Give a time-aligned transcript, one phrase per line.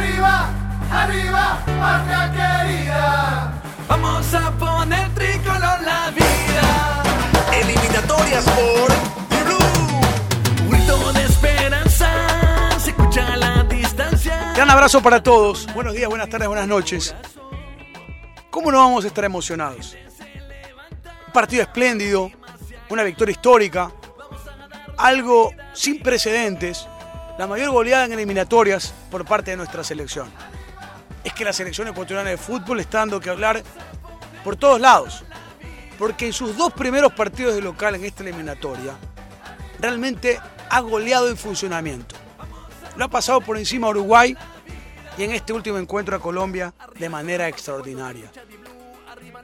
[0.00, 0.48] Arriba,
[0.90, 3.52] arriba, patria querida.
[3.86, 7.02] Vamos a poner tricolor la vida.
[7.52, 8.88] Eliminatorias por
[9.44, 10.70] Blue.
[10.70, 12.08] Grito de esperanza,
[12.78, 14.52] se escucha a la distancia.
[14.56, 15.66] Gran abrazo para todos.
[15.74, 17.14] Buenos días, buenas tardes, buenas noches.
[18.50, 19.98] ¿Cómo no vamos a estar emocionados?
[21.26, 22.30] Un partido espléndido,
[22.88, 23.92] una victoria histórica,
[24.96, 26.88] algo sin precedentes,
[27.40, 30.30] la mayor goleada en eliminatorias por parte de nuestra selección.
[31.24, 33.62] Es que la selección ecuatoriana de fútbol está dando que hablar
[34.44, 35.24] por todos lados,
[35.98, 38.92] porque en sus dos primeros partidos de local en esta eliminatoria,
[39.78, 42.14] realmente ha goleado en funcionamiento.
[42.96, 44.36] Lo ha pasado por encima a Uruguay
[45.16, 48.30] y en este último encuentro a Colombia de manera extraordinaria.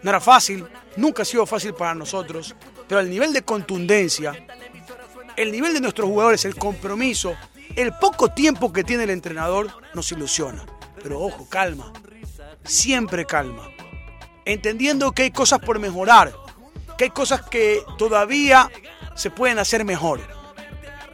[0.02, 2.54] No era fácil, nunca ha sido fácil para nosotros,
[2.86, 4.34] pero el nivel de contundencia,
[5.34, 7.34] el nivel de nuestros jugadores, el compromiso,
[7.76, 10.64] el poco tiempo que tiene el entrenador nos ilusiona.
[11.02, 11.92] Pero ojo, calma,
[12.64, 13.68] siempre calma.
[14.44, 16.32] Entendiendo que hay cosas por mejorar,
[16.96, 18.70] que hay cosas que todavía
[19.14, 20.20] se pueden hacer mejor.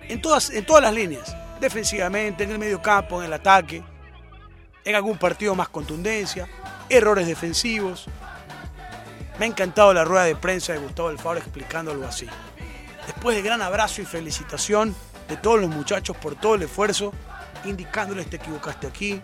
[0.09, 3.83] En todas, en todas las líneas, defensivamente, en el medio campo, en el ataque,
[4.85, 6.49] en algún partido más contundencia,
[6.89, 8.07] errores defensivos.
[9.39, 12.29] Me ha encantado la rueda de prensa de Gustavo Alfaro explicando algo así.
[13.07, 14.95] Después de gran abrazo y felicitación
[15.29, 17.13] de todos los muchachos por todo el esfuerzo,
[17.65, 19.21] indicándoles te equivocaste aquí,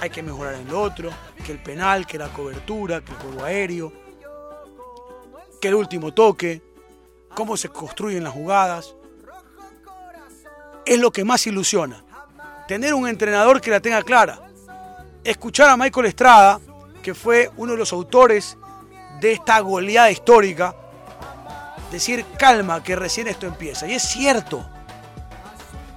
[0.00, 1.10] hay que mejorar en lo otro,
[1.44, 3.92] que el penal, que la cobertura, que el juego aéreo,
[5.60, 6.62] que el último toque,
[7.34, 8.94] cómo se construyen las jugadas.
[10.84, 12.04] Es lo que más ilusiona.
[12.68, 14.40] Tener un entrenador que la tenga clara.
[15.24, 16.60] Escuchar a Michael Estrada,
[17.02, 18.56] que fue uno de los autores
[19.20, 20.74] de esta goleada histórica,
[21.90, 23.86] decir calma, que recién esto empieza.
[23.86, 24.68] Y es cierto,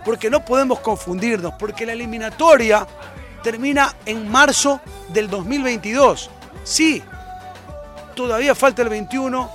[0.05, 2.87] porque no podemos confundirnos, porque la eliminatoria
[3.43, 6.29] termina en marzo del 2022.
[6.63, 7.01] Sí,
[8.15, 9.51] todavía falta el 21,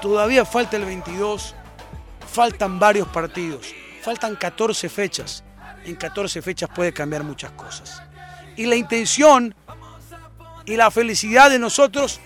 [0.00, 1.54] todavía falta el 22,
[2.32, 5.44] faltan varios partidos, faltan 14 fechas.
[5.84, 8.02] En 14 fechas puede cambiar muchas cosas.
[8.56, 9.54] Y la intención
[10.66, 12.20] y la felicidad de nosotros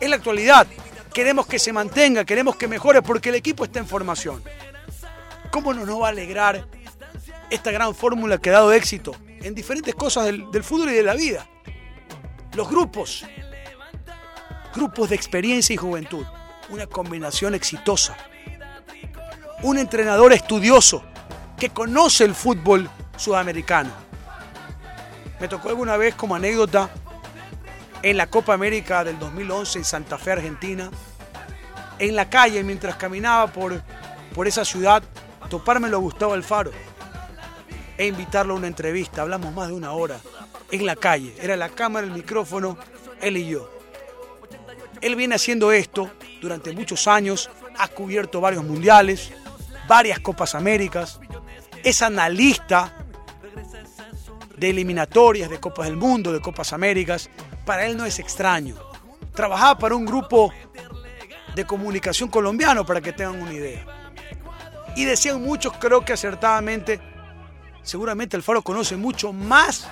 [0.00, 0.66] es la actualidad.
[1.12, 4.42] Queremos que se mantenga, queremos que mejore porque el equipo está en formación.
[5.50, 6.66] ¿Cómo no nos va a alegrar
[7.50, 11.14] esta gran fórmula que ha dado éxito en diferentes cosas del, fútbol y de la
[11.14, 11.46] vida?
[12.54, 13.24] Los grupos,
[14.74, 16.24] grupos de experiencia y juventud,
[16.68, 18.16] una combinación exitosa.
[19.62, 21.02] Un entrenador estudioso
[21.58, 23.90] que conoce el fútbol sudamericano.
[25.40, 26.90] Me tocó alguna vez como anécdota
[28.02, 30.90] en la Copa América del 2011 en Santa Fe, Argentina,
[31.98, 33.82] en la calle mientras caminaba por,
[34.34, 35.02] por esa ciudad,
[35.48, 36.70] topármelo a Gustavo Alfaro
[37.96, 39.22] e invitarlo a una entrevista.
[39.22, 40.18] Hablamos más de una hora
[40.70, 41.34] en la calle.
[41.40, 42.76] Era la cámara, el micrófono,
[43.20, 43.70] él y yo.
[45.00, 46.10] Él viene haciendo esto
[46.40, 49.32] durante muchos años, ha cubierto varios mundiales,
[49.86, 51.20] varias Copas Américas,
[51.82, 52.94] es analista
[54.56, 57.28] de eliminatorias, de Copas del Mundo, de Copas Américas.
[57.66, 58.76] Para él no es extraño.
[59.34, 60.52] Trabajaba para un grupo
[61.54, 63.84] de comunicación colombiano, para que tengan una idea.
[64.96, 67.00] Y decían muchos, creo que acertadamente,
[67.84, 69.86] seguramente Alfaro conoce mucho más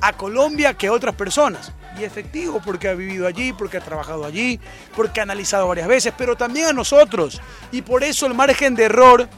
[0.00, 1.72] a Colombia que a otras personas.
[1.98, 4.60] Y efectivo, porque ha vivido allí, porque ha trabajado allí,
[4.94, 7.40] porque ha analizado varias veces, pero también a nosotros.
[7.72, 9.28] Y por eso el margen de error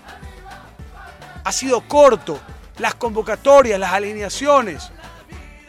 [1.45, 2.39] ha sido corto.
[2.79, 4.91] Las convocatorias, las alineaciones.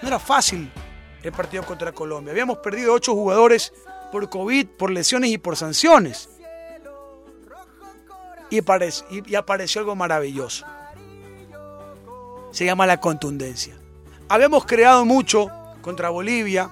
[0.02, 0.72] No era fácil
[1.24, 2.32] el partido contra Colombia.
[2.32, 3.74] Habíamos perdido ocho jugadores
[4.12, 6.30] por COVID, por lesiones y por sanciones.
[8.50, 10.66] Y, apareció, y apareció algo maravilloso.
[12.52, 13.76] Se llama la contundencia.
[14.30, 15.50] Habíamos creado mucho
[15.82, 16.70] contra Bolivia.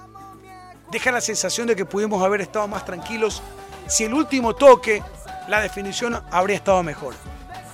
[0.90, 3.42] Deja la sensación de que pudimos haber estado más tranquilos
[3.90, 5.02] si el último toque,
[5.48, 7.12] la definición habría estado mejor.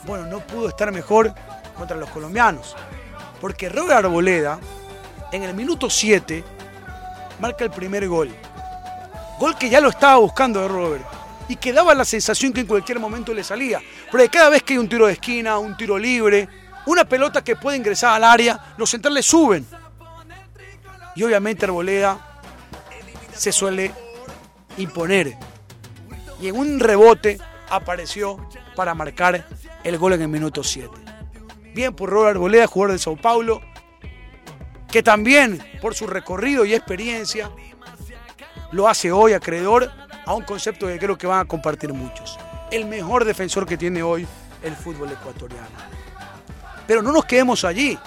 [0.07, 1.35] Bueno, no pudo estar mejor
[1.77, 2.75] contra los colombianos.
[3.39, 4.59] Porque Robert Arboleda,
[5.31, 6.43] en el minuto 7,
[7.39, 8.31] marca el primer gol.
[9.39, 11.05] Gol que ya lo estaba buscando de Robert.
[11.49, 13.83] Y que daba la sensación que en cualquier momento le salía.
[14.11, 16.49] Porque cada vez que hay un tiro de esquina, un tiro libre,
[16.87, 19.67] una pelota que puede ingresar al área, los centrales suben.
[21.15, 22.41] Y obviamente Arboleda
[23.35, 23.93] se suele
[24.79, 25.37] imponer.
[26.41, 27.39] Y en un rebote
[27.71, 29.47] apareció para marcar
[29.83, 30.91] el gol en el minuto 7.
[31.75, 33.61] Bien por Robert Arboleda, jugador de Sao Paulo,
[34.91, 37.51] que también por su recorrido y experiencia
[38.73, 39.91] lo hace hoy acreedor
[40.25, 42.39] a un concepto que creo que van a compartir muchos.
[42.71, 44.27] El mejor defensor que tiene hoy
[44.63, 45.96] el fútbol ecuatoriano.
[46.87, 47.99] Pero no nos quedemos allí.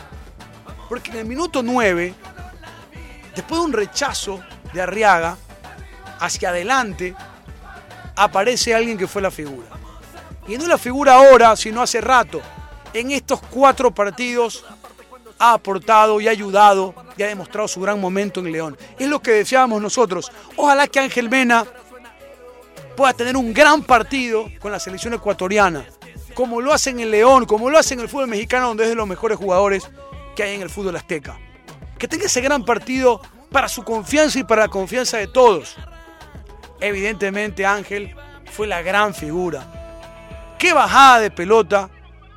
[0.88, 2.14] Porque en el minuto 9,
[3.36, 4.40] después de un rechazo
[4.74, 5.38] de Arriaga,
[6.20, 7.16] hacia adelante,
[8.16, 9.68] aparece alguien que fue la figura.
[10.48, 12.42] Y no la figura ahora, sino hace rato.
[12.94, 14.66] En estos cuatro partidos
[15.38, 18.78] ha aportado y ha ayudado y ha demostrado su gran momento en León.
[18.98, 20.32] Es lo que deseábamos nosotros.
[20.56, 21.66] Ojalá que Ángel Mena
[22.96, 25.86] pueda tener un gran partido con la selección ecuatoriana,
[26.40, 28.96] como lo hacen en León, como lo hacen en el fútbol mexicano, donde es de
[28.96, 29.92] los mejores jugadores
[30.38, 31.38] que hay en el fútbol azteca.
[31.98, 33.20] Que tenga ese gran partido
[33.52, 35.76] para su confianza y para la confianza de todos.
[36.80, 38.16] Evidentemente Ángel
[38.54, 40.56] fue la gran figura.
[40.58, 41.90] Qué bajada de pelota,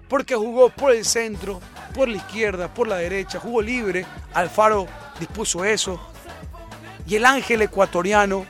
[0.09, 1.61] porque jugó por el centro,
[1.95, 4.05] por la izquierda, por la derecha, jugó libre.
[4.35, 4.89] Alfaro
[5.21, 6.01] dispuso eso.
[7.07, 8.47] Y el ángel ecuatoriano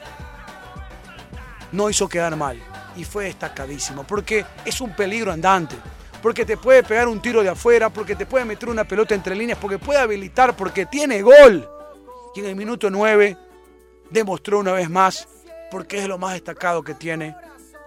[1.72, 2.71] no hizo quedar mal.
[2.96, 5.76] Y fue destacadísimo, porque es un peligro andante.
[6.22, 9.34] Porque te puede pegar un tiro de afuera, porque te puede meter una pelota entre
[9.34, 11.68] líneas, porque puede habilitar, porque tiene gol.
[12.34, 13.36] Y en el minuto 9
[14.10, 15.26] demostró una vez más,
[15.70, 17.34] porque es lo más destacado que tiene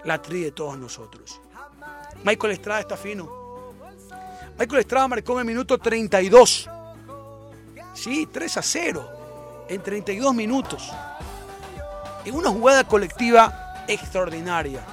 [0.04, 1.40] la tri de todos nosotros.
[2.24, 3.72] Michael Estrada está fino.
[4.58, 6.68] Michael Estrada marcó en el minuto 32.
[7.94, 9.10] Sí, 3 a 0.
[9.68, 10.90] En 32 minutos.
[12.24, 14.84] En una jugada colectiva extraordinaria.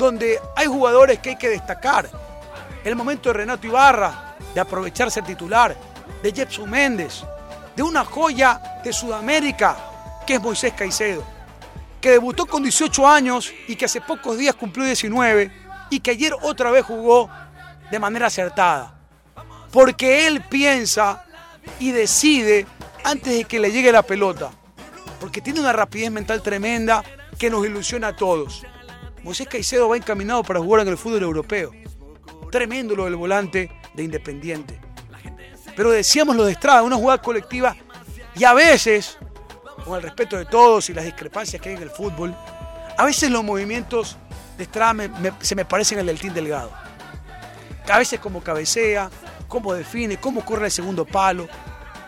[0.00, 2.08] Donde hay jugadores que hay que destacar.
[2.82, 5.76] El momento de Renato Ibarra, de aprovecharse titular.
[6.22, 7.22] De Jepson Méndez.
[7.76, 9.76] De una joya de Sudamérica,
[10.26, 11.22] que es Moisés Caicedo.
[12.00, 15.52] Que debutó con 18 años y que hace pocos días cumplió 19.
[15.90, 17.28] Y que ayer otra vez jugó
[17.90, 18.94] de manera acertada.
[19.70, 21.26] Porque él piensa
[21.78, 22.66] y decide
[23.04, 24.50] antes de que le llegue la pelota.
[25.20, 27.04] Porque tiene una rapidez mental tremenda
[27.38, 28.64] que nos ilusiona a todos.
[29.22, 31.72] Moisés Caicedo va encaminado para jugar en el fútbol europeo.
[32.50, 34.80] Tremendo lo del volante de Independiente.
[35.76, 37.76] Pero decíamos lo de Estrada, una jugada colectiva
[38.34, 39.18] y a veces,
[39.84, 42.34] con el respeto de todos y las discrepancias que hay en el fútbol,
[42.96, 44.16] a veces los movimientos
[44.56, 45.08] de Estrada
[45.40, 46.70] se me parecen al del Team Delgado
[47.90, 49.10] a veces cómo cabecea,
[49.48, 51.48] cómo define, cómo corre el segundo palo,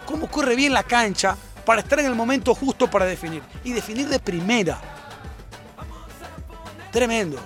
[0.06, 3.42] cómo corre bien la cancha para estar en el momento justo para definir.
[3.64, 4.80] Y definir de primera.
[6.92, 7.38] Tremendo,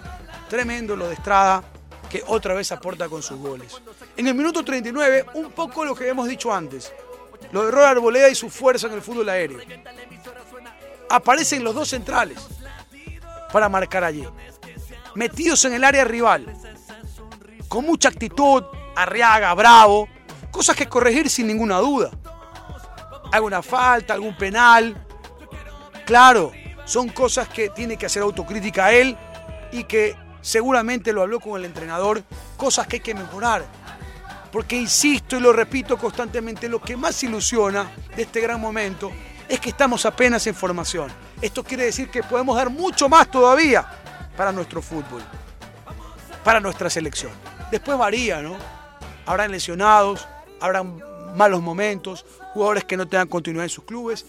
[0.49, 1.63] tremendo lo de Estrada,
[2.11, 3.81] que otra vez aporta con sus goles.
[4.17, 6.93] En el minuto 39, un poco lo que hemos dicho antes.
[7.53, 9.61] Lo de Roy Arboleda y su fuerza en el fútbol aéreo.
[11.09, 12.39] Aparecen los dos centrales
[13.53, 14.27] para marcar allí.
[15.15, 16.53] Metidos en el área rival
[17.69, 18.65] con mucha actitud,
[18.95, 20.09] arriaga, bravo,
[20.51, 22.11] cosas que corregir sin ninguna duda.
[23.33, 25.07] Alguna falta, algún penal.
[26.05, 26.53] Claro,
[26.85, 29.17] son cosas que tiene que hacer autocrítica él
[29.77, 32.23] y que seguramente lo habló con el entrenador,
[32.57, 33.65] cosas que hay que mejorar.
[34.51, 39.13] Porque insisto y lo repito constantemente, lo que más ilusiona de este gran momento
[39.49, 41.11] es que estamos apenas en formación.
[41.43, 43.87] Esto quiere decir que podemos dar mucho más todavía
[44.37, 45.23] para nuestro fútbol,
[46.43, 47.33] para nuestra selección.
[47.71, 48.57] Después varía, ¿no?
[49.27, 50.27] Habrán lesionados,
[50.61, 51.03] habrán
[51.37, 52.25] malos momentos,
[52.55, 54.25] jugadores que no tengan continuidad en sus clubes.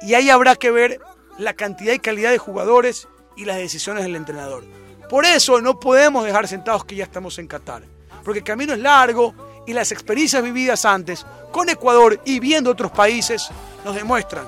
[0.00, 1.00] Y ahí habrá que ver
[1.38, 4.64] la cantidad y calidad de jugadores y las decisiones del entrenador.
[5.08, 7.82] Por eso no podemos dejar sentados que ya estamos en Qatar.
[8.24, 9.34] Porque el camino es largo
[9.66, 13.48] y las experiencias vividas antes con Ecuador y viendo otros países
[13.84, 14.46] nos demuestran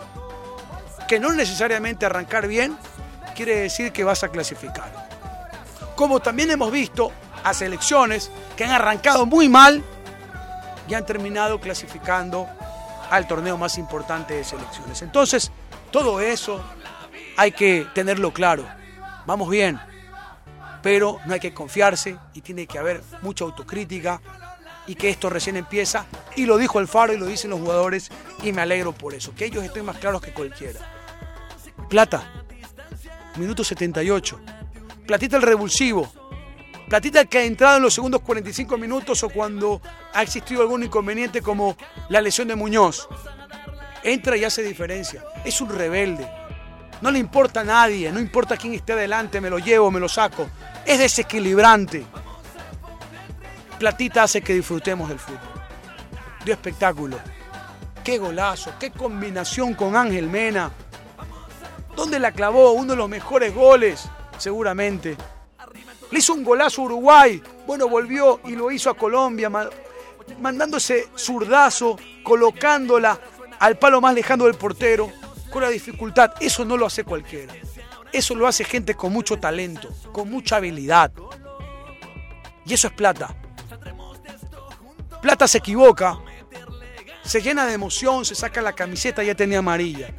[1.06, 2.76] que no necesariamente arrancar bien
[3.34, 5.08] quiere decir que vas a clasificar.
[5.96, 9.82] Como también hemos visto a selecciones que han arrancado muy mal
[10.88, 12.48] y han terminado clasificando
[13.10, 15.02] al torneo más importante de selecciones.
[15.02, 15.50] Entonces,
[15.90, 16.64] todo eso
[17.36, 18.64] hay que tenerlo claro.
[19.26, 19.80] Vamos bien,
[20.82, 24.20] pero no hay que confiarse y tiene que haber mucha autocrítica
[24.86, 26.06] y que esto recién empieza.
[26.36, 28.10] Y lo dijo Alfaro y lo dicen los jugadores
[28.42, 30.80] y me alegro por eso, que ellos estén más claros que cualquiera.
[31.88, 32.44] Plata,
[33.36, 34.40] minuto 78.
[35.06, 36.10] Platita el revulsivo,
[36.88, 39.80] Platita que ha entrado en los segundos 45 minutos o cuando
[40.12, 41.76] ha existido algún inconveniente como
[42.08, 43.08] la lesión de Muñoz.
[44.02, 45.24] Entra y hace diferencia.
[45.44, 46.30] Es un rebelde.
[47.00, 50.08] No le importa a nadie, no importa quién esté adelante, me lo llevo, me lo
[50.08, 50.48] saco.
[50.86, 52.06] Es desequilibrante.
[53.78, 55.40] Platita hace que disfrutemos del fútbol.
[56.44, 57.18] Dio espectáculo.
[58.02, 60.70] Qué golazo, qué combinación con Ángel Mena.
[61.96, 62.72] ¿Dónde la clavó?
[62.72, 64.08] Uno de los mejores goles,
[64.38, 65.16] seguramente.
[66.10, 67.42] Le hizo un golazo a Uruguay.
[67.66, 69.50] Bueno, volvió y lo hizo a Colombia,
[70.40, 73.18] mandándose zurdazo, colocándola
[73.58, 75.10] al palo más lejano del portero,
[75.62, 76.32] la dificultad.
[76.40, 77.54] Eso no lo hace cualquiera.
[78.12, 81.12] Eso lo hace gente con mucho talento, con mucha habilidad.
[82.64, 83.34] Y eso es plata.
[85.20, 86.18] Plata se equivoca
[87.24, 90.10] se llena de emoción, se saca la camiseta, ya tenía amarilla.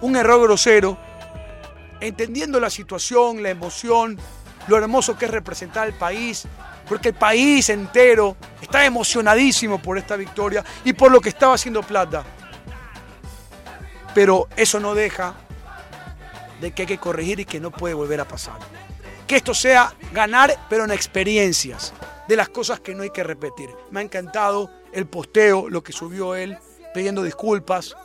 [0.00, 0.96] Un error grosero,
[2.00, 4.18] entendiendo la situación, la emoción,
[4.66, 6.46] lo hermoso que es representar al país,
[6.88, 11.82] porque el país entero está emocionadísimo por esta victoria y por lo que estaba haciendo
[11.82, 12.24] Plata.
[14.14, 15.34] Pero eso no deja
[16.60, 18.58] de que hay que corregir y que no puede volver a pasar.
[19.26, 21.92] Que esto sea ganar, pero en experiencias,
[22.28, 23.70] de las cosas que no hay que repetir.
[23.90, 26.58] Me ha encantado el posteo, lo que subió él,
[26.94, 27.96] pidiendo disculpas,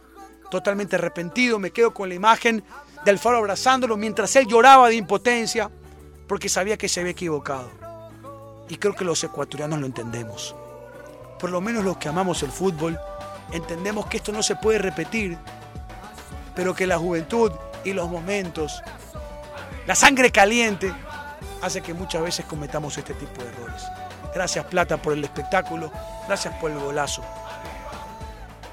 [0.50, 1.60] totalmente arrepentido.
[1.60, 2.64] Me quedo con la imagen
[3.06, 5.70] de Alfaro abrazándolo mientras él lloraba de impotencia
[6.28, 7.70] porque sabía que se había equivocado.
[8.68, 10.56] Y creo que los ecuatorianos lo entendemos.
[11.40, 13.00] Por lo menos los que amamos el fútbol,
[13.52, 15.38] entendemos que esto no se puede repetir,
[16.60, 17.54] pero que la juventud
[17.86, 18.84] y los momentos,
[19.88, 20.94] la sangre caliente,
[21.62, 23.82] hace que muchas veces cometamos este tipo de errores.
[24.36, 25.90] Gracias Plata por el espectáculo,
[26.28, 27.24] gracias por el golazo.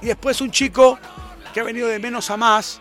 [0.01, 0.99] Y después un chico
[1.55, 2.81] que ha venido de menos a más,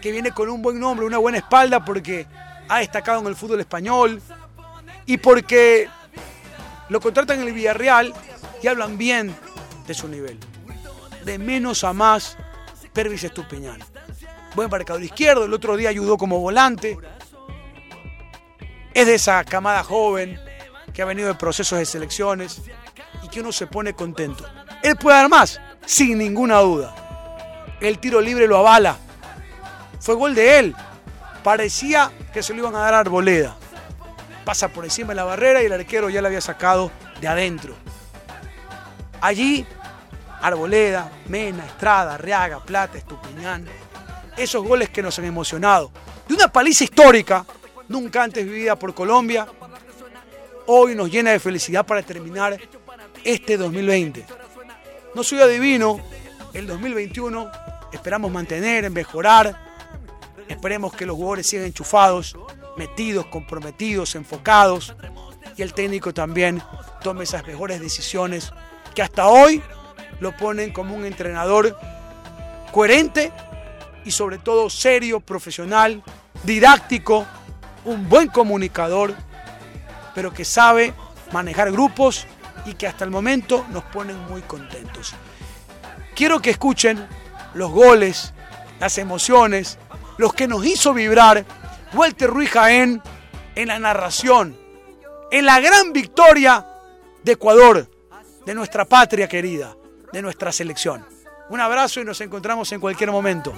[0.00, 2.26] que viene con un buen nombre, una buena espalda porque
[2.68, 4.20] ha destacado en el fútbol español
[5.06, 5.88] y porque
[6.88, 8.12] lo contratan en el Villarreal
[8.60, 9.32] y hablan bien
[9.86, 10.36] de su nivel.
[11.24, 12.36] De menos a más,
[12.92, 13.91] Pervis Estupiñán.
[14.54, 16.98] Buen marcador izquierdo, el otro día ayudó como volante.
[18.92, 20.38] Es de esa camada joven
[20.92, 22.60] que ha venido de procesos de selecciones
[23.22, 24.44] y que uno se pone contento.
[24.82, 26.94] Él puede dar más, sin ninguna duda.
[27.80, 28.98] El tiro libre lo avala.
[30.00, 30.76] Fue gol de él.
[31.42, 33.56] Parecía que se lo iban a dar Arboleda.
[34.44, 36.90] Pasa por encima de la barrera y el arquero ya la había sacado
[37.20, 37.74] de adentro.
[39.20, 39.64] Allí,
[40.42, 43.66] Arboleda, Mena, Estrada, Reaga, Plata, Estupiñán.
[44.42, 45.92] Esos goles que nos han emocionado.
[46.26, 47.46] De una paliza histórica,
[47.86, 49.46] nunca antes vivida por Colombia,
[50.66, 52.58] hoy nos llena de felicidad para terminar
[53.22, 54.26] este 2020.
[55.14, 56.00] No soy adivino,
[56.54, 57.52] el 2021
[57.92, 59.56] esperamos mantener, mejorar,
[60.48, 62.36] esperemos que los jugadores sigan enchufados,
[62.76, 64.96] metidos, comprometidos, enfocados
[65.56, 66.60] y el técnico también
[67.00, 68.50] tome esas mejores decisiones
[68.92, 69.62] que hasta hoy
[70.18, 71.78] lo ponen como un entrenador
[72.72, 73.30] coherente
[74.04, 76.02] y sobre todo serio, profesional,
[76.44, 77.26] didáctico,
[77.84, 79.14] un buen comunicador,
[80.14, 80.94] pero que sabe
[81.32, 82.26] manejar grupos
[82.64, 85.14] y que hasta el momento nos ponen muy contentos.
[86.14, 87.06] Quiero que escuchen
[87.54, 88.32] los goles,
[88.80, 89.78] las emociones,
[90.18, 91.44] los que nos hizo vibrar
[91.94, 93.02] Walter Ruiz Jaén
[93.54, 94.56] en la narración,
[95.30, 96.66] en la gran victoria
[97.22, 97.90] de Ecuador,
[98.44, 99.76] de nuestra patria querida,
[100.12, 101.04] de nuestra selección.
[101.52, 103.52] Un abrazo y nos encontramos en cualquier momento.